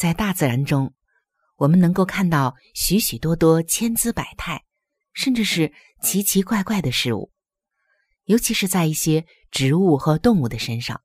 [0.00, 0.94] 在大自然中，
[1.56, 4.64] 我们能够看到许许多多千姿百态，
[5.12, 7.30] 甚至是奇奇怪怪的事物，
[8.24, 11.02] 尤其是在一些植物和动物的身上。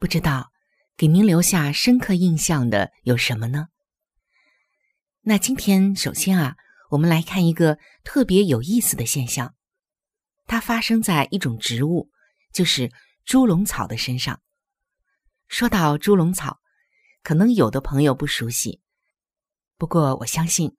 [0.00, 0.50] 不知道
[0.96, 3.68] 给您留下深刻印象的有什么呢？
[5.20, 6.56] 那今天首先啊，
[6.90, 9.54] 我们来看一个特别有意思的现象，
[10.48, 12.10] 它发生在一种植物，
[12.52, 12.90] 就是
[13.24, 14.42] 猪笼草的身上。
[15.46, 16.58] 说到猪笼草，
[17.22, 18.80] 可能有的朋友不熟悉，
[19.78, 20.76] 不过我相信，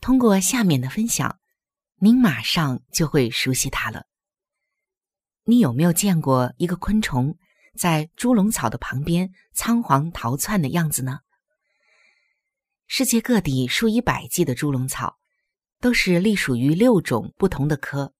[0.00, 1.40] 通过下面的分享，
[1.96, 4.06] 您马上就会熟悉它了。
[5.44, 7.36] 你有没有见过一个昆虫
[7.76, 11.20] 在猪笼草的旁边仓皇逃窜的样子呢？
[12.86, 15.18] 世界各地数以百计的猪笼草，
[15.80, 18.12] 都是隶属于六种不同的科。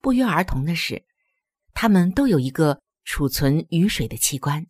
[0.00, 1.04] 不约而同的是，
[1.72, 4.66] 它们都有一个储存雨水的器官。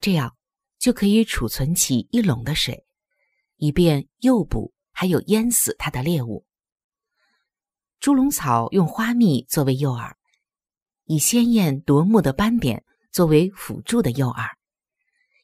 [0.00, 0.36] 这样
[0.84, 2.84] 就可以储存起一垄的水，
[3.56, 6.44] 以便诱捕还有淹死它的猎物。
[8.00, 10.12] 猪笼草用花蜜作为诱饵，
[11.04, 14.50] 以鲜艳夺目的斑点作为辅助的诱饵，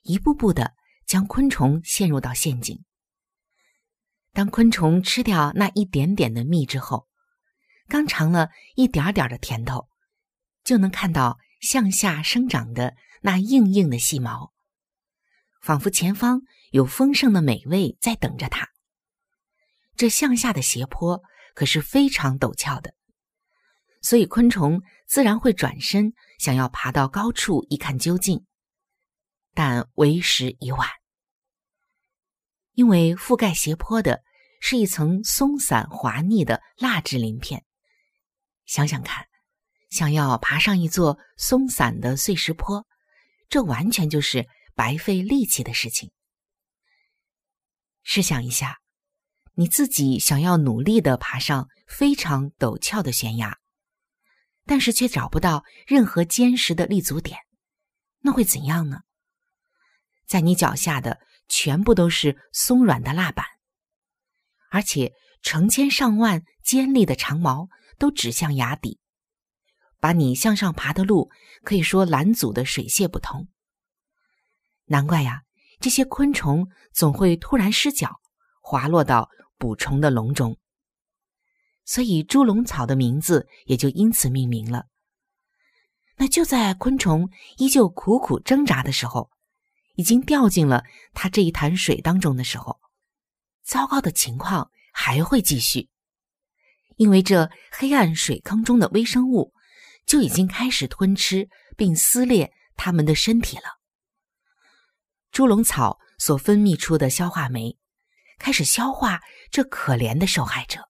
[0.03, 0.75] 一步步的
[1.07, 2.79] 将昆虫陷入到陷阱。
[4.35, 7.09] 当昆虫吃掉那一点点的蜜之后，
[7.89, 9.89] 刚尝了一点点的甜头，
[10.65, 12.95] 就能看到向下生长的。
[13.23, 14.53] 那硬硬的细毛，
[15.61, 18.69] 仿佛前方有丰盛的美味在等着它。
[19.97, 21.23] 这向下的斜坡
[21.55, 22.95] 可是非常陡峭的，
[24.03, 28.47] 所以昆虫自然会转身想要爬到高处一看究竟，
[29.53, 30.89] 但为时已晚，
[32.73, 34.23] 因为覆盖斜坡的
[34.61, 37.65] 是一层松散滑腻的蜡质鳞片。
[38.65, 39.27] 想想看，
[39.91, 42.87] 想要爬上一座松散的碎石坡。
[43.49, 44.47] 这完全就是
[44.81, 46.11] 白费力气的事情。
[48.03, 48.79] 试想一下，
[49.53, 53.59] 你自己想要努力的爬上非常陡峭的悬崖，
[54.65, 57.41] 但是却找不到任何坚实的立足点，
[58.21, 59.01] 那会怎样呢？
[60.27, 63.45] 在你脚下的全部都是松软的蜡板，
[64.71, 68.99] 而且成千上万尖利的长矛都指向崖底。
[69.99, 71.29] 把你向上爬的路
[71.65, 73.47] 可以说拦阻的水泄不通。
[74.91, 75.43] 难怪呀，
[75.79, 78.21] 这些昆虫总会突然失脚，
[78.61, 80.59] 滑落到捕虫的笼中。
[81.85, 84.87] 所以猪笼草的名字也就因此命名了。
[86.17, 89.31] 那就在昆虫依旧苦苦挣扎的时候，
[89.95, 90.83] 已经掉进了
[91.15, 92.81] 它这一潭水当中的时候，
[93.63, 95.89] 糟糕的情况还会继续，
[96.97, 99.53] 因为这黑暗水坑中的微生物。
[100.07, 103.80] 就已经开始吞吃并撕裂它们的身体了。
[105.31, 107.79] 猪笼草所分泌出的消化酶
[108.39, 110.89] 开始消化这可怜的受害者。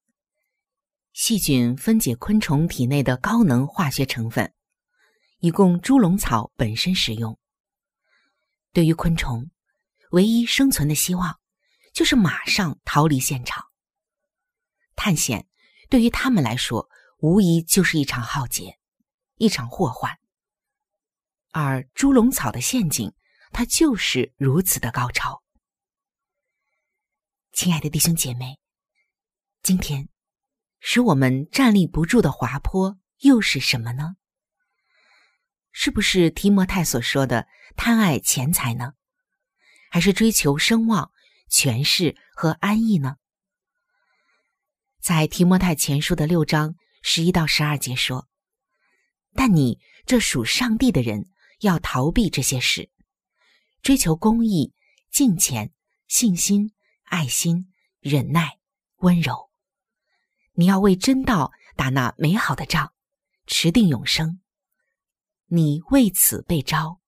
[1.13, 4.53] 细菌分解昆虫体内的高能化学成分，
[5.39, 7.39] 以供猪笼草本身使用。
[8.73, 9.51] 对于昆虫，
[10.11, 11.39] 唯一生存的希望
[11.93, 13.65] 就是马上逃离现场。
[14.95, 15.47] 探险
[15.89, 16.89] 对于他们来说，
[17.19, 18.79] 无疑就是一场浩劫。
[19.37, 20.19] 一场祸患，
[21.51, 23.11] 而猪笼草的陷阱，
[23.53, 25.43] 它就是如此的高超。
[27.53, 28.59] 亲爱的弟兄姐妹，
[29.63, 30.09] 今天
[30.79, 34.17] 使我们站立不住的滑坡又是什么呢？
[35.73, 38.95] 是不是提摩太所说的贪爱钱财呢？
[39.91, 41.13] 还是追求声望、
[41.49, 43.17] 权势和安逸呢？
[45.01, 48.29] 在提摩太前书的六章十一到十二节说
[49.35, 51.31] ：“但你这属上帝的人，
[51.61, 52.91] 要逃避这些事，
[53.83, 54.73] 追求公义、
[55.11, 55.73] 敬虔、
[56.07, 56.73] 信心、
[57.05, 58.59] 爱心、忍耐、
[58.97, 59.51] 温柔。
[60.53, 62.93] 你要为真道打那美好的仗，
[63.47, 64.41] 持定永生。
[65.47, 67.01] 你为此被招，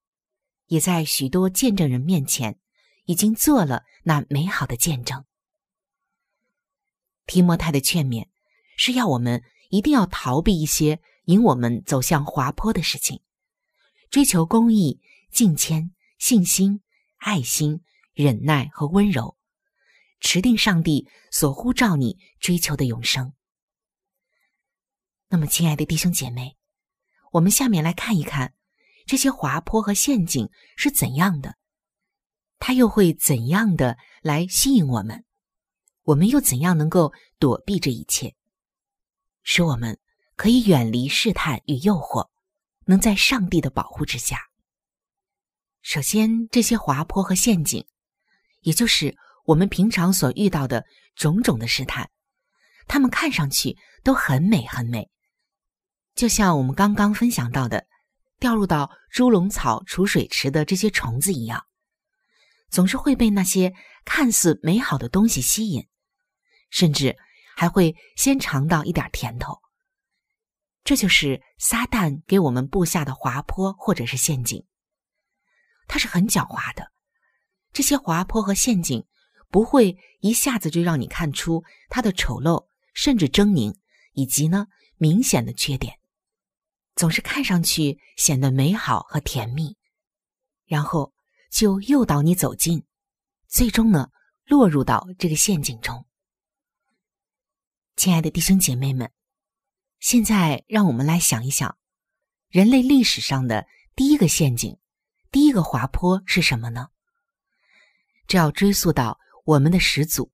[0.66, 2.58] 也在许多见证人面前
[3.04, 5.24] 已经做了那美好的见证。”
[7.26, 8.28] 提摩太的劝勉
[8.76, 13.20] 是要我们一定要逃避一些引我们走向滑坡的事情，
[14.10, 15.92] 追求公义、敬谦、
[16.22, 16.80] 信心、
[17.16, 17.82] 爱心、
[18.14, 19.36] 忍耐和温柔，
[20.20, 23.32] 持定上帝所呼召你追求的永生。
[25.26, 26.56] 那么，亲爱的弟兄姐妹，
[27.32, 28.54] 我们下面来看一看
[29.04, 31.56] 这些滑坡和陷阱是怎样的，
[32.60, 35.24] 它又会怎样的来吸引我们。
[36.02, 38.36] 我们又怎样能够躲避这一切，
[39.42, 39.98] 使我们
[40.36, 42.30] 可以远离试探与诱惑，
[42.84, 44.51] 能在上帝的保护之下？
[45.82, 47.87] 首先，这些滑坡和陷阱，
[48.61, 50.84] 也就是我们平常所遇到的
[51.14, 52.08] 种种的试探，
[52.87, 55.11] 它们看上去都很美很美，
[56.14, 57.87] 就像我们刚刚分享到的，
[58.38, 61.67] 掉入到猪笼草储水池的这些虫子一样，
[62.70, 63.75] 总是会被那些
[64.05, 65.87] 看似美好的东西吸引。
[66.70, 67.19] 甚至
[67.55, 69.61] 还会先尝到一点甜头。
[70.84, 74.64] 这就是撒旦给我们布下的滑坡或者是陷阱。
[75.87, 76.93] 它是很狡猾的，
[77.73, 79.05] 这些滑坡和陷阱
[79.50, 83.75] 不会一下子就让你看出它的丑陋，甚至狰狞，
[84.12, 85.99] 以及呢明显的缺点，
[86.94, 89.76] 总是看上去显得美好和甜蜜，
[90.67, 91.12] 然后
[91.50, 92.84] 就诱导你走近，
[93.49, 94.11] 最终呢
[94.44, 96.06] 落入到这个陷阱中。
[97.94, 99.11] 亲爱的弟兄姐妹们，
[100.00, 101.76] 现在让我们来想一想，
[102.49, 104.79] 人类历史上的第一个陷阱、
[105.32, 106.88] 第一个滑坡是什么呢？
[108.29, 110.31] 这要追溯到我们的始祖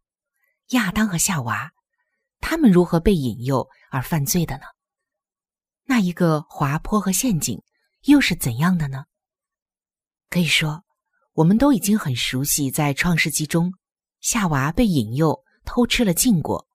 [0.71, 1.73] 亚当和夏娃，
[2.41, 4.65] 他们如何被引诱而犯罪的呢？
[5.85, 7.63] 那一个滑坡和陷阱
[8.03, 9.05] 又是怎样的呢？
[10.29, 10.85] 可以说，
[11.33, 13.73] 我们都已经很熟悉，在创世纪中，
[14.21, 16.67] 夏娃被引诱偷吃了禁果。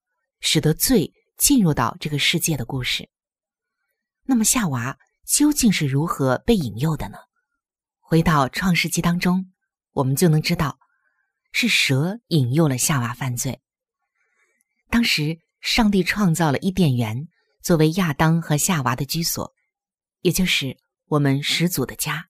[0.45, 3.09] 使得罪进入到这个世界的故事。
[4.23, 7.17] 那么夏娃究竟是如何被引诱的呢？
[8.13, 9.51] 回到创世纪当中，
[9.91, 10.77] 我们就能知道，
[11.51, 13.59] 是蛇引诱了夏娃犯罪。
[14.91, 17.27] 当时上帝创造了伊甸园
[17.63, 19.51] 作为亚当和夏娃的居所，
[20.21, 20.77] 也就是
[21.07, 22.27] 我们始祖的家。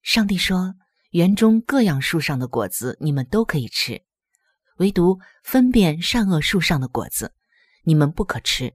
[0.00, 0.76] 上帝说
[1.10, 4.04] ：“园中各样树上的果子，你们都可以吃。”
[4.78, 7.34] 唯独分辨善恶树上的果子，
[7.82, 8.72] 你们不可吃，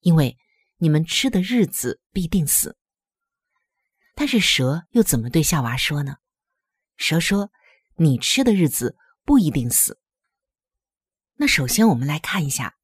[0.00, 0.36] 因为
[0.78, 2.76] 你们吃的日子必定死。
[4.18, 6.16] 但是蛇又怎么对夏娃说呢？
[6.96, 7.52] 蛇说
[7.94, 10.00] ：“你吃的日子不一定死。”
[11.38, 12.78] 那首先我们来看一下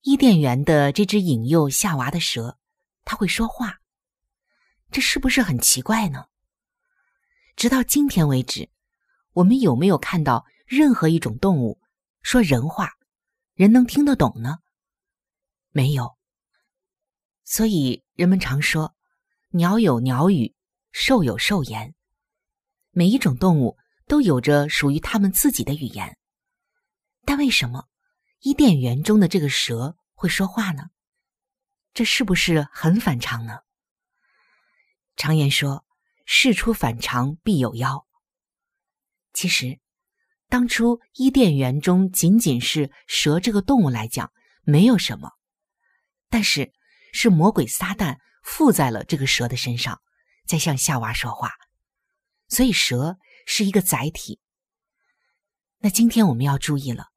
[0.00, 2.58] 伊甸园的这只引诱夏娃的蛇，
[3.04, 3.78] 它会说话，
[4.90, 6.26] 这是不是很奇怪呢？
[7.54, 8.68] 直到今天为止，
[9.34, 10.46] 我们有没有看到？
[10.66, 11.80] 任何一种动物
[12.22, 12.94] 说人话，
[13.54, 14.58] 人能听得懂呢？
[15.70, 16.18] 没有。
[17.44, 18.96] 所以人们常说，
[19.50, 20.56] 鸟有鸟语，
[20.98, 21.94] 兽有兽言。
[22.90, 23.76] 每一种动物
[24.06, 26.16] 都有着属于他们自己的语言。
[27.26, 27.84] 但为什么
[28.40, 30.84] 伊甸园中的这个蛇会说话呢？
[31.92, 33.58] 这是不是很反常呢？
[35.16, 35.84] 常言说，
[36.24, 38.06] 事出反常必有妖。
[39.34, 39.78] 其实。
[40.48, 45.32] 当初伊甸园中仅仅是蛇这个动物来讲没有什么，
[46.30, 46.72] 但是
[47.12, 50.00] 是魔鬼撒旦附在了这个蛇的身上，
[50.46, 51.52] 在向夏娃说话，
[52.48, 54.40] 所以蛇是一个载体。
[55.78, 57.08] 那今天我们要注意了，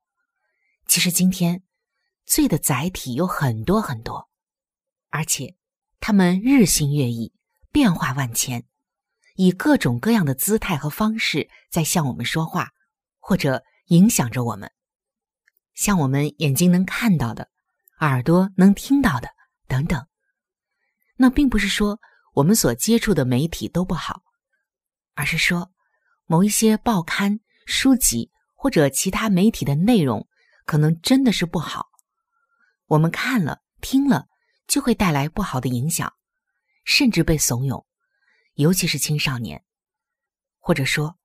[0.88, 1.64] 其实今天
[2.26, 4.30] 罪的载体有很多很多，
[5.10, 5.56] 而且
[6.00, 7.34] 他们日新月异，
[7.72, 8.66] 变化万千，
[9.36, 12.72] 以各种各样的姿态和方式在向我们说话。
[13.22, 14.72] 或者影响着我们，
[15.76, 17.52] 像我们眼睛能看到的，
[18.00, 19.30] 耳朵能听到的
[19.68, 20.08] 等等。
[21.16, 22.00] 那并不是说
[22.40, 24.24] 我们所接触的媒体都不好，
[25.14, 25.72] 而是说
[26.26, 30.26] 某一些报刊、书籍或者其他媒体的内容
[30.66, 31.88] 可能真的是不好，
[32.86, 34.28] 我们看了听了
[34.68, 36.14] 就会带来不好的影响，
[36.86, 37.86] 甚至被怂恿，
[38.54, 39.62] 尤其是青少年。
[40.60, 41.18] 或者说，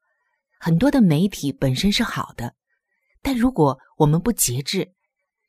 [0.59, 2.57] 很多的媒体本身是好的，
[3.23, 4.93] 但如果我们不节制，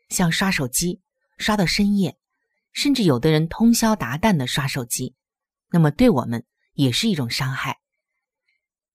[0.09, 1.01] 像刷手机
[1.39, 2.15] 刷到深夜，
[2.71, 5.15] 甚至有的人通宵达旦的刷手机，
[5.69, 7.79] 那么对我们也是一种伤害。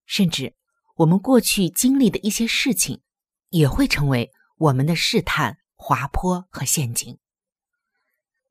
[0.07, 0.57] 甚至
[0.97, 3.03] 我们过去经历的一些事情，
[3.49, 7.19] 也会成为我们的试探、滑坡和陷阱。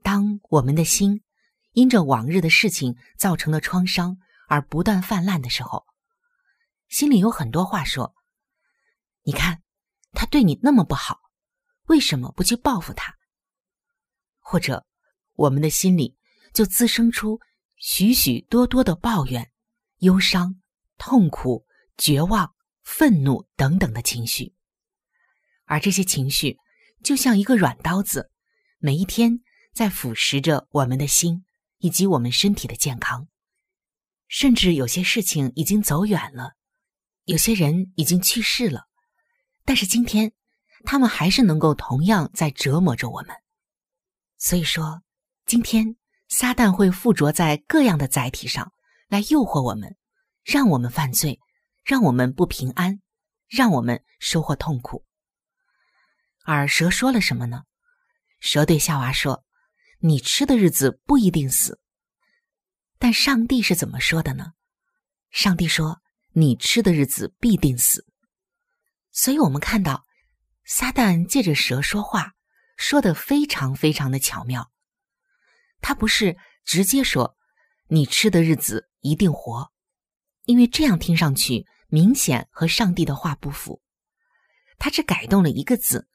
[0.01, 1.21] 当我们的心
[1.73, 5.85] 因着往日的事情造成的创伤而不断泛滥的时候，
[6.87, 8.15] 心里有很多话说
[9.23, 9.61] ：“你看，
[10.13, 11.19] 他对你那么不好，
[11.87, 13.17] 为什么不去报复他？”
[14.39, 14.87] 或者，
[15.35, 16.17] 我们的心里
[16.53, 17.39] 就滋生出
[17.79, 19.49] 许许多多的抱怨、
[19.99, 20.61] 忧伤、
[20.97, 21.65] 痛苦、
[21.97, 24.53] 绝望、愤怒等等的情绪，
[25.63, 26.57] 而这些情绪
[27.03, 28.29] 就像一个软刀子，
[28.79, 29.39] 每一天
[29.73, 31.45] 在腐蚀着我们的心
[31.77, 33.27] 以及我们身体的健康。
[34.27, 36.53] 甚至有些事情已经走远了。
[37.23, 38.87] 有些人已经去世了，
[39.63, 40.33] 但是今天，
[40.83, 43.35] 他们还是能够同样在折磨着我们。
[44.37, 45.01] 所以说，
[45.45, 45.95] 今天
[46.29, 48.71] 撒旦会附着在各样的载体上
[49.09, 49.97] 来诱惑我们，
[50.45, 51.39] 让我们犯罪，
[51.83, 53.01] 让我们不平安，
[53.49, 55.05] 让我们收获痛苦。
[56.45, 57.63] 而蛇说了什么呢？
[58.39, 59.43] 蛇对夏娃说
[59.99, 61.81] ：“你吃的日子不一定死。”
[62.97, 64.53] 但上帝是怎么说的呢？
[65.29, 66.01] 上帝说。
[66.33, 68.05] 你吃的日子必定死，
[69.11, 70.05] 所以我们看到
[70.63, 72.33] 撒旦借着蛇说话，
[72.77, 74.71] 说的非常非常的巧妙。
[75.81, 77.37] 他不是直接说
[77.87, 79.71] 你吃的日子一定活，
[80.45, 83.81] 因为这样听上去明显和上帝的话不符。
[84.77, 86.07] 他只改动了一个字，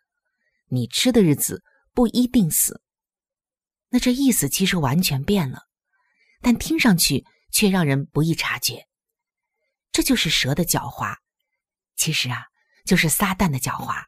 [0.69, 2.83] 你吃的日子不一定死。
[3.91, 5.63] 那这意思其实完全变了，
[6.41, 8.87] 但听上去却让人不易察觉。
[9.93, 11.17] 这就是蛇的狡猾，
[11.95, 12.47] 其实啊，
[12.85, 14.05] 就是撒旦的狡猾。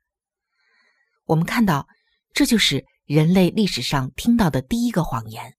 [1.26, 1.86] 我们看到，
[2.32, 5.56] 这就是人类历史上听到的第一个谎言。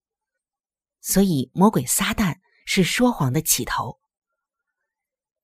[1.01, 2.35] 所以，魔鬼撒旦
[2.65, 3.97] 是说谎的起头。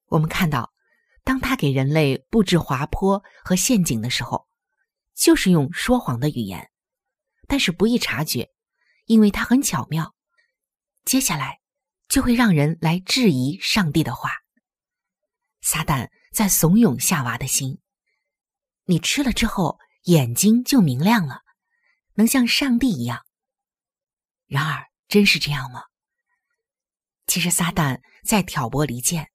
[0.08, 0.74] 我们看到，
[1.24, 4.48] 当他给人类布置滑坡和陷阱的时候，
[5.16, 6.70] 就是用说谎的语言，
[7.48, 8.50] 但是不易察觉，
[9.06, 10.14] 因为他很巧妙。
[11.06, 11.60] 接下来
[12.10, 14.32] 就会让人来质疑上帝的话。
[15.62, 17.80] 撒旦在怂恿夏娃的心，
[18.84, 21.42] 你吃了之后眼睛就明亮了，
[22.16, 23.26] 能像上帝一样。
[24.46, 25.84] 然而，真是这样吗？
[27.28, 29.32] 其实，撒旦在挑拨离间。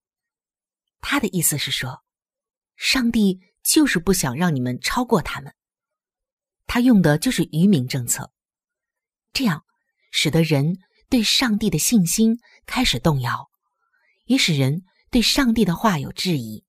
[1.00, 2.02] 他的意思是说，
[2.76, 5.54] 上帝就是不想让你们超过他们。
[6.66, 8.32] 他用的就是愚民政策，
[9.32, 9.64] 这样
[10.11, 13.50] 使得人对上帝的信心开始动摇，
[14.25, 14.85] 也使人。
[15.11, 16.66] 对上帝的话有质疑，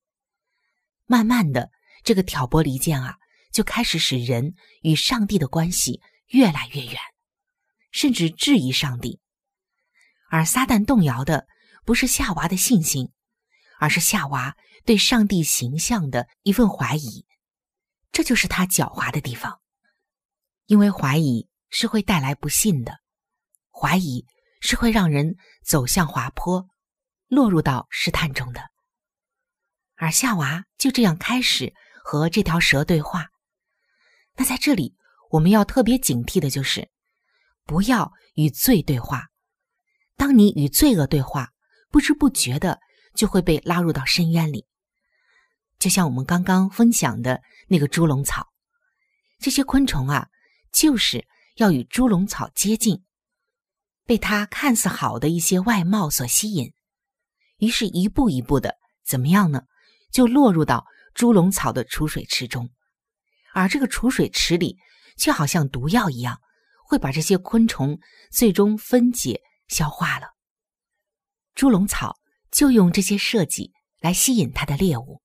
[1.06, 1.70] 慢慢的，
[2.06, 3.18] 这个挑拨离间啊，
[3.52, 6.98] 就开始使人与上帝的关系越来越远，
[7.92, 9.20] 甚至质疑上帝。
[10.30, 11.48] 而撒旦动摇的
[11.86, 13.12] 不是夏娃的信心，
[13.80, 17.26] 而是夏娃对上帝形象的一份怀疑。
[18.12, 19.62] 这就是他狡猾的地方，
[20.66, 23.00] 因为怀疑是会带来不信的，
[23.72, 24.26] 怀疑
[24.62, 26.68] 是会让人走向滑坡。
[27.28, 28.72] 落入到试探中的，
[29.98, 33.28] 而夏娃就这样开始和这条蛇对话。
[34.40, 34.96] 那在这里，
[35.32, 36.90] 我们要特别警惕的就是，
[37.66, 39.28] 不要与罪对话。
[40.16, 41.50] 当你与罪恶对话，
[41.90, 42.80] 不知不觉的
[43.14, 44.66] 就会被拉入到深渊里。
[45.78, 48.48] 就像我们刚刚分享的那个猪笼草，
[49.40, 50.30] 这些昆虫啊，
[50.72, 51.28] 就是
[51.58, 53.04] 要与猪笼草接近，
[54.06, 56.72] 被它看似好的一些外貌所吸引。
[57.58, 59.64] 于是，一步一步的，怎么样呢？
[60.14, 62.70] 就落入到猪笼草的储水池中，
[63.60, 64.78] 而这个储水池里，
[65.18, 66.40] 却好像毒药一样，
[66.86, 68.00] 会把这些昆虫
[68.32, 70.30] 最终分解消化了。
[71.56, 72.18] 猪笼草
[72.52, 75.22] 就用这些设计来吸引它的猎物。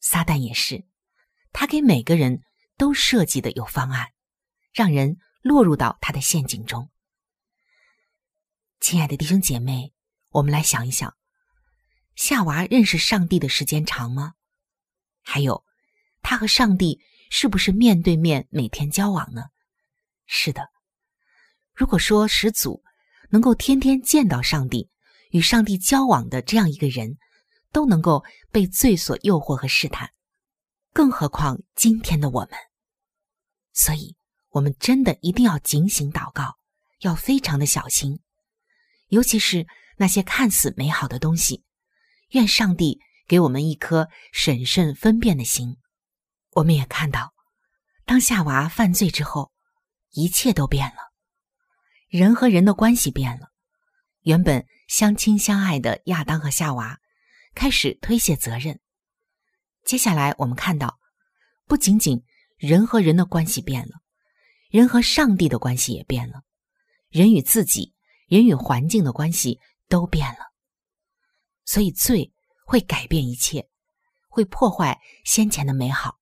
[0.00, 0.86] 撒旦也是，
[1.52, 2.40] 他给每个人
[2.78, 4.08] 都设计的有方案，
[4.72, 6.90] 让人落入到他的陷阱中。
[8.80, 9.92] 亲爱的弟兄姐妹，
[10.30, 11.14] 我们来想一想。
[12.14, 14.34] 夏娃认识上帝的时间长吗？
[15.22, 15.64] 还有，
[16.22, 17.00] 他和上帝
[17.30, 19.44] 是不是面对面每天交往呢？
[20.26, 20.68] 是的。
[21.74, 22.82] 如果说始祖
[23.30, 24.90] 能够天天见到上帝，
[25.30, 27.16] 与上帝交往的这样一个人，
[27.72, 30.10] 都能够被罪所诱惑和试探，
[30.92, 32.50] 更何况今天的我们。
[33.72, 34.16] 所以，
[34.50, 36.58] 我们真的一定要警醒祷告，
[36.98, 38.20] 要非常的小心，
[39.06, 41.64] 尤其是那些看似美好的东西。
[42.30, 45.76] 愿上帝给我们一颗审慎分辨的心。
[46.52, 47.32] 我们也看到，
[48.04, 49.52] 当夏娃犯罪之后，
[50.10, 51.12] 一切都变了，
[52.08, 53.50] 人和人的关系变了。
[54.22, 56.98] 原本相亲相爱的亚当和夏娃，
[57.54, 58.80] 开始推卸责任。
[59.84, 60.98] 接下来，我们看到，
[61.66, 62.22] 不仅仅
[62.58, 64.00] 人和人的关系变了，
[64.70, 66.42] 人和上帝的关系也变了，
[67.08, 67.94] 人与自己、
[68.26, 70.52] 人与环境的关系都变了。
[71.64, 72.32] 所以，罪
[72.66, 73.68] 会改变一切，
[74.28, 76.19] 会破坏先前的美好。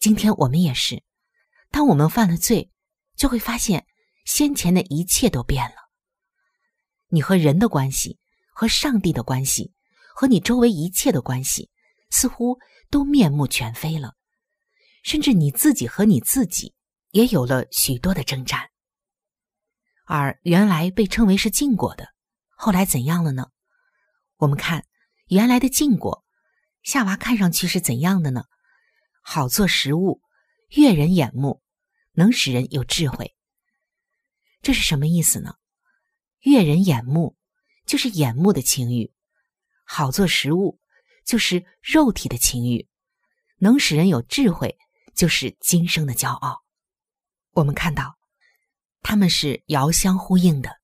[0.00, 1.02] 今天我们也是，
[1.70, 2.70] 当我们犯了罪，
[3.16, 3.86] 就会发现
[4.24, 5.74] 先前的一切都变了。
[7.08, 8.18] 你和人的关系、
[8.54, 9.74] 和上帝的关系、
[10.14, 11.68] 和你周围一切的关系，
[12.08, 14.14] 似乎都面目全非了。
[15.02, 16.74] 甚至你自己和你自己
[17.10, 18.70] 也有了许多的征战。
[20.06, 22.08] 而原来被称为是禁果的，
[22.56, 23.48] 后来怎样了呢？
[24.38, 24.86] 我们看
[25.26, 26.24] 原来的禁果，
[26.82, 28.44] 夏娃看上去是怎样的呢？
[29.20, 30.20] 好做食物，
[30.70, 31.62] 悦人眼目，
[32.12, 33.34] 能使人有智慧。
[34.62, 35.54] 这是什么意思呢？
[36.40, 37.36] 悦人眼目
[37.86, 39.12] 就是眼目的情欲，
[39.84, 40.80] 好做食物
[41.24, 42.88] 就是肉体的情欲，
[43.58, 44.76] 能使人有智慧
[45.14, 46.62] 就是今生的骄傲。
[47.52, 48.18] 我们看到
[49.02, 50.80] 他们是遥相呼应的。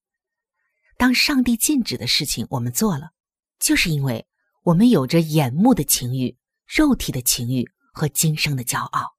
[0.99, 3.11] 当上帝禁止的事情我们做了，
[3.59, 4.27] 就是因为
[4.63, 7.71] 我们有着眼目的情欲、肉体的情欲。
[7.97, 9.17] 和今生的骄傲，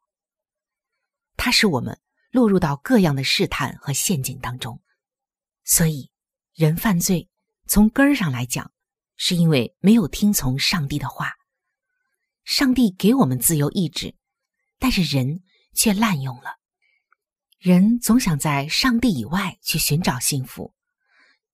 [1.36, 4.80] 它使我们落入到各样的试探和陷阱当中。
[5.64, 6.12] 所以，
[6.54, 7.28] 人犯罪
[7.66, 8.72] 从根儿上来讲，
[9.16, 11.34] 是因为没有听从上帝的话。
[12.44, 14.16] 上帝给我们自由意志，
[14.78, 15.42] 但是人
[15.74, 16.58] 却滥用了。
[17.58, 20.76] 人总想在上帝以外去寻找幸福，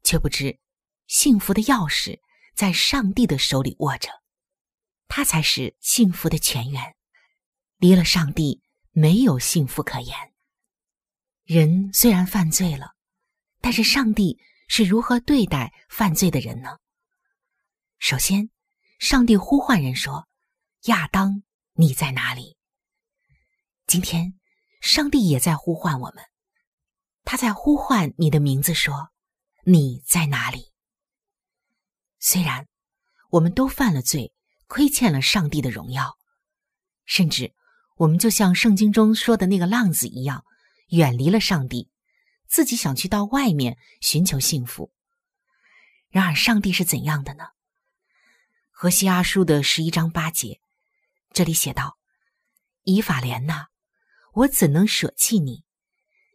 [0.03, 0.59] 却不知
[1.07, 2.19] 幸福的钥匙
[2.53, 4.09] 在上帝的手里握着，
[5.07, 6.97] 他才是幸福的泉源。
[7.83, 10.15] 离了上帝，没有幸福可言。
[11.43, 12.95] 人虽然犯罪了，
[13.59, 16.77] 但是上帝是如何对待犯罪的人呢？
[17.99, 18.49] 首先，
[18.99, 20.29] 上帝呼唤人说
[20.87, 21.43] ：“亚当，
[21.73, 22.55] 你在哪里？”
[23.85, 24.39] 今天，
[24.79, 26.23] 上帝也在呼唤我们，
[27.25, 29.09] 他在呼唤你的名字，说
[29.67, 30.71] ：“你在哪里？”
[32.17, 32.65] 虽然
[33.31, 34.33] 我们都犯了罪，
[34.67, 36.17] 亏欠了上帝的荣耀，
[37.03, 37.53] 甚至。
[38.03, 40.43] 我们就像圣经中说的那个浪子一样，
[40.89, 41.89] 远离了上帝，
[42.49, 44.91] 自己想去到外面寻求幸福。
[46.09, 47.45] 然而，上帝是怎样的呢？
[48.71, 50.59] 何西阿书的十一章八节，
[51.31, 51.97] 这里写道
[52.83, 53.67] ：“以法莲呐，
[54.33, 55.63] 我怎能舍弃你？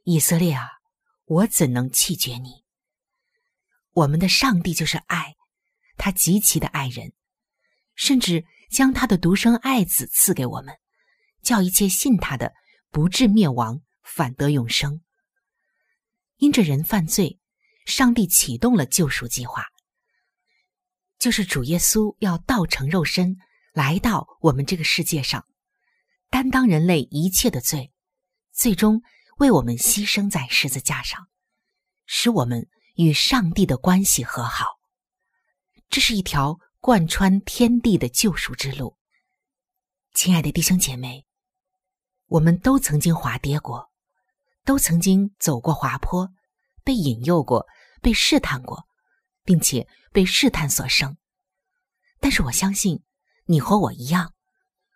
[0.04, 0.70] 以色列啊，
[1.26, 2.64] 我怎能弃绝你？”
[3.92, 5.37] 我们的上帝就是爱，
[5.98, 7.12] 他极其的爱人，
[7.94, 10.74] 甚至将他的独生爱子赐给我们。
[11.48, 12.52] 叫一切信他的
[12.90, 15.00] 不至灭亡，反得永生。
[16.37, 17.40] 因着人犯罪，
[17.87, 19.64] 上帝启动了救赎计划，
[21.18, 23.38] 就是主耶稣要道成肉身
[23.72, 25.46] 来到我们这个世界上，
[26.28, 27.94] 担当人类一切的罪，
[28.52, 29.00] 最终
[29.38, 31.28] 为我们牺牲在十字架上，
[32.04, 34.66] 使我们与上帝的关系和好。
[35.88, 38.98] 这是一条贯穿天地的救赎之路。
[40.12, 41.27] 亲爱的弟兄姐妹。
[42.28, 43.90] 我们都曾经滑跌过，
[44.64, 46.30] 都曾经走过滑坡，
[46.84, 47.66] 被引诱过，
[48.02, 48.86] 被试探过，
[49.44, 51.16] 并且被试探所生。
[52.20, 53.02] 但是我相信，
[53.46, 54.34] 你和我一样，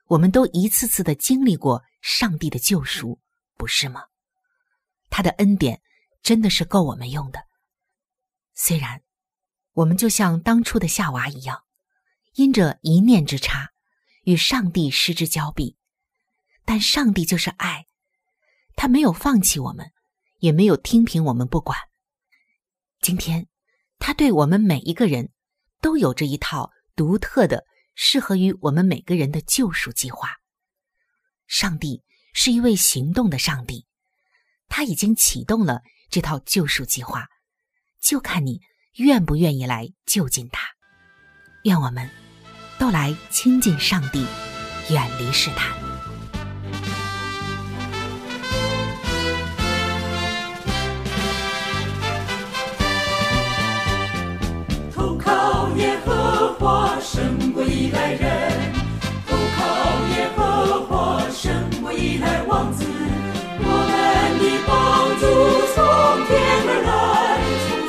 [0.09, 3.19] 我们都一次次的经历过上帝的救赎，
[3.57, 4.03] 不是吗？
[5.09, 5.81] 他的恩典
[6.23, 7.43] 真的是够我们用的。
[8.55, 9.03] 虽然
[9.73, 11.63] 我们就像当初的夏娃一样，
[12.35, 13.71] 因着一念之差，
[14.25, 15.79] 与上帝失之交臂。
[16.65, 17.87] 但上帝就是爱，
[18.77, 19.93] 他没有放弃我们，
[20.39, 21.79] 也没有听凭我们不管。
[23.01, 23.49] 今天，
[23.99, 25.31] 他对我们每一个人
[25.81, 30.37] 都有着一套独特的、适合于我们每个人的救赎计划。
[31.47, 33.87] 上帝是一位行动的上帝，
[34.69, 37.27] 他已经启动了这套救赎计划，
[38.01, 38.61] 就看你
[38.95, 40.67] 愿不愿意来就近他。
[41.65, 42.09] 愿我们
[42.79, 44.25] 都来亲近上帝，
[44.91, 45.92] 远离试探。
[58.15, 58.25] 人
[59.27, 59.61] 都靠
[60.11, 60.41] 耶和
[60.83, 60.91] 华
[61.31, 63.93] 生我一代王子我们
[64.39, 64.71] 的帮
[65.19, 65.23] 助
[65.75, 65.77] 从
[66.27, 66.31] 天
[66.69, 66.91] 而来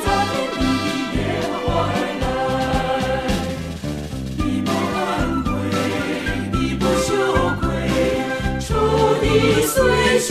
[0.04, 0.06] 从
[0.56, 0.62] 地
[1.14, 1.18] 的
[2.20, 2.24] 来
[4.38, 4.96] 你不惭
[5.44, 5.46] 愧
[6.52, 7.08] 你不羞
[7.60, 7.62] 愧
[10.20, 10.30] 凶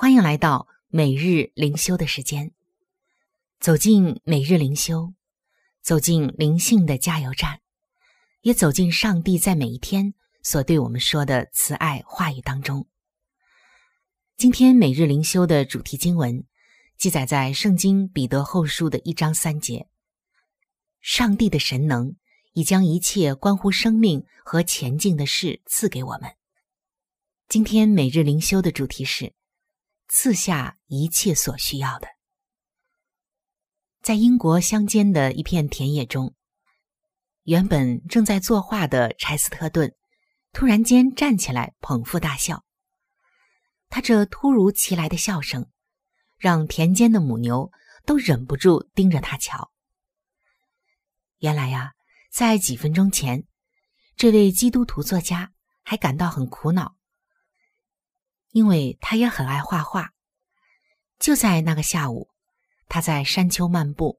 [0.00, 2.52] 欢迎来到每日灵修的时间。
[3.58, 5.12] 走进每日灵修，
[5.82, 7.58] 走进灵性的加油站，
[8.42, 12.86] 也走进上帝在每一天所对我们说的慈爱话语当中。
[14.36, 16.44] 今天每日灵修的主题经文
[16.96, 19.88] 记载在《圣经彼得后书》的一章三节。
[21.00, 22.14] 上帝的神能
[22.52, 26.30] 已将一切关乎生命和前进的事赐给我们。
[27.48, 29.34] 今天每日灵修的主题是。
[30.08, 32.08] 赐下一切所需要的。
[34.02, 36.34] 在英国乡间的一片田野中，
[37.42, 39.94] 原本正在作画的柴斯特顿
[40.52, 42.64] 突然间站起来，捧腹大笑。
[43.88, 45.70] 他这突如其来的笑声，
[46.36, 47.70] 让田间的母牛
[48.04, 49.72] 都忍不住盯着他瞧。
[51.38, 51.92] 原来呀，
[52.30, 53.44] 在几分钟前，
[54.16, 56.97] 这位基督徒作家还感到很苦恼。
[58.58, 60.10] 因为他也很爱画画，
[61.20, 62.28] 就在那个下午，
[62.88, 64.18] 他在山丘漫步，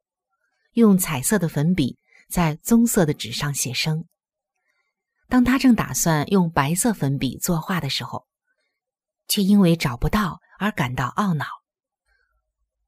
[0.75, 1.99] 用彩色的粉笔
[2.29, 4.05] 在棕色的纸上写生。
[5.27, 8.27] 当他正打算用白色粉笔作画的时候，
[9.27, 11.45] 却因为找不到而感到懊恼。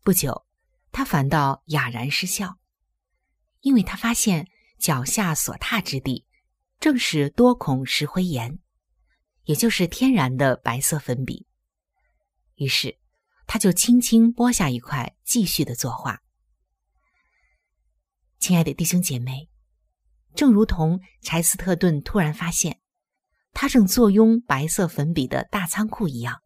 [0.03, 0.45] 不久，
[0.93, 2.59] 他反倒哑然失笑，
[3.59, 4.47] 因为他发现
[4.79, 6.25] 脚下所踏之地，
[6.79, 8.57] 正是多孔石灰岩。
[9.51, 11.45] 也就是天然的白色粉笔，
[12.55, 12.97] 于是
[13.45, 16.21] 他就轻轻剥下一块，继续的作画。
[18.39, 19.49] 亲爱的弟兄姐妹，
[20.35, 22.79] 正如同柴斯特顿突然发现
[23.51, 26.41] 他正坐拥白色粉笔的大仓库一样，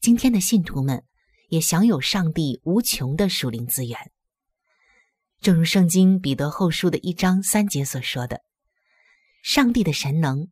[0.00, 1.04] 今天的信徒们
[1.50, 4.10] 也享有上帝无穷的属灵资源。
[5.42, 8.40] 正如圣经彼得后书的一章三节所说的
[9.44, 10.48] ：“上帝的神能。”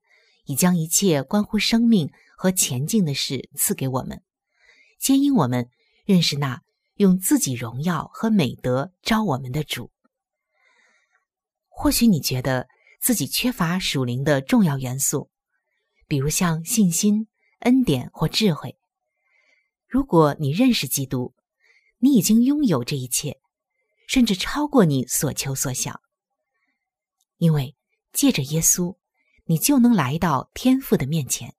[0.46, 4.22] 已将一切关乎生命和前进的事赐给我们，
[4.98, 5.68] 皆因我们
[6.04, 6.62] 认识那
[6.94, 9.90] 用自己荣耀和美德招我们的主。
[11.68, 12.68] 或许你觉得
[13.00, 15.30] 自己缺乏属灵的重要元素，
[16.06, 17.28] 比如像信心、
[17.60, 18.78] 恩典或智慧。
[19.86, 21.34] 如果你认识基督，
[21.98, 23.40] 你已经拥有这一切，
[24.06, 26.00] 甚至超过你所求所想，
[27.36, 27.74] 因为
[28.12, 28.96] 借着耶稣。
[29.48, 31.54] 你就能来到天父的面前，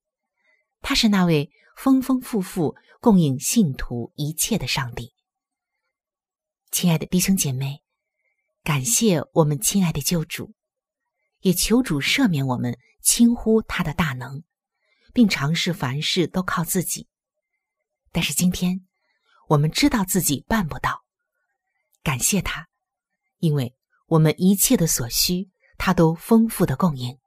[0.82, 5.14] 他是那位丰丰富富供应信徒一切的上帝。
[6.70, 7.82] 亲爱的弟兄姐妹，
[8.62, 10.54] 感谢我们亲爱的救主，
[11.40, 14.44] 也求主赦免我们轻忽他的大能，
[15.14, 17.08] 并尝试凡事都靠自己。
[18.12, 18.86] 但是今天，
[19.48, 21.06] 我们知道自己办不到，
[22.04, 22.68] 感谢他，
[23.38, 23.74] 因为
[24.08, 27.18] 我们一切的所需，他都丰富的供应。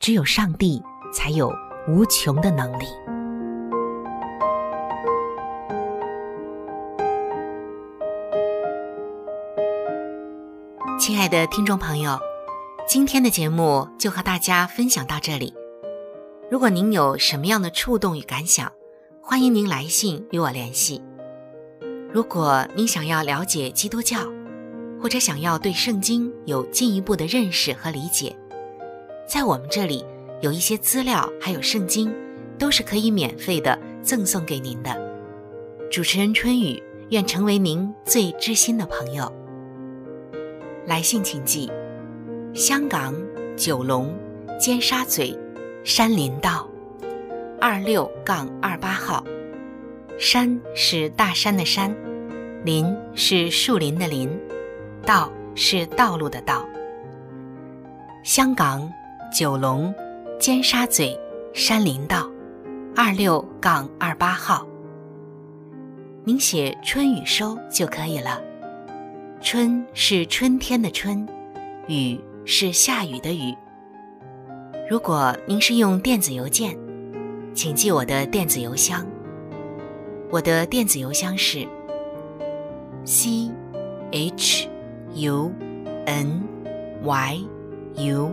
[0.00, 0.82] 只有上帝
[1.12, 1.54] 才有
[1.86, 2.86] 无穷的能力。
[10.98, 12.18] 亲爱的听众朋友，
[12.88, 15.52] 今天的节目就和大家分享到这里。
[16.50, 18.72] 如果您有什么样的触动与感想，
[19.20, 21.02] 欢迎您来信与我联系。
[22.10, 24.20] 如果您想要了解基督教，
[24.98, 28.34] 或者想要对圣经有进一步的认识和理解，
[29.30, 30.04] 在我们这里
[30.40, 32.12] 有一些资料，还有圣经，
[32.58, 34.90] 都是可以免费的赠送给您的。
[35.88, 39.32] 主持人春雨愿成为您最知心的朋友。
[40.84, 41.70] 来信请寄：
[42.52, 43.14] 香港
[43.56, 44.12] 九龙
[44.58, 45.38] 尖沙咀
[45.84, 46.68] 山林道
[47.60, 49.24] 二六杠二八号。
[50.18, 51.96] 山是大山的山，
[52.64, 54.28] 林是树林的林，
[55.06, 56.68] 道是道路的道。
[58.24, 58.92] 香港
[59.32, 59.94] 九龙
[60.40, 61.16] 尖沙咀
[61.52, 62.28] 山林道
[62.96, 64.66] 二六杠二八号。
[66.24, 68.42] 您写春雨收就可以了。
[69.40, 71.26] 春是春天的春，
[71.86, 73.54] 雨是下雨的雨。
[74.90, 76.76] 如果您是用电子邮件，
[77.54, 79.06] 请记我的电子邮箱。
[80.28, 81.66] 我的电子邮箱是
[83.04, 83.48] c
[84.10, 84.68] h
[85.14, 85.52] u
[86.06, 86.42] n
[87.04, 87.40] y
[87.94, 88.32] u，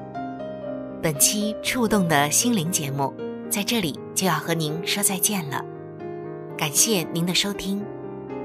[1.01, 3.11] 本期触动的心灵节目
[3.49, 5.65] 在这里就要和您说再见了，
[6.55, 7.83] 感谢您的收听，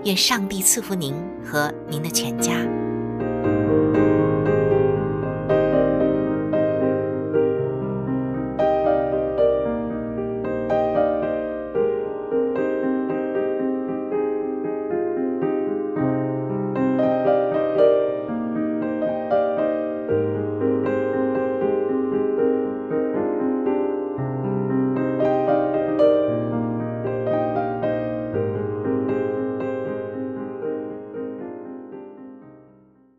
[0.04, 1.14] 愿上帝赐福您
[1.44, 2.52] 和您的全家。